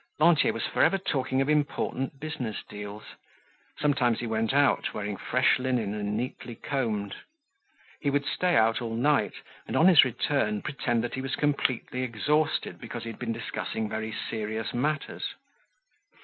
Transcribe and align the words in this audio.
Lantier 0.19 0.51
was 0.51 0.65
forever 0.65 0.97
talking 0.97 1.41
of 1.41 1.47
important 1.47 2.19
business 2.19 2.63
deals. 2.67 3.03
Sometimes 3.79 4.19
he 4.19 4.25
went 4.25 4.51
out, 4.51 4.95
wearing 4.95 5.15
fresh 5.15 5.59
linen 5.59 5.93
and 5.93 6.17
neatly 6.17 6.55
combed. 6.55 7.13
He 7.99 8.09
would 8.09 8.25
stay 8.25 8.55
out 8.55 8.81
all 8.81 8.95
night 8.95 9.33
and 9.67 9.75
on 9.75 9.87
his 9.87 10.03
return 10.03 10.63
pretend 10.63 11.03
that 11.03 11.13
he 11.13 11.21
was 11.21 11.35
completely 11.35 12.01
exhausted 12.01 12.79
because 12.81 13.03
he 13.03 13.11
had 13.11 13.19
been 13.19 13.31
discussing 13.31 13.87
very 13.87 14.11
serious 14.11 14.73
matters. 14.73 15.35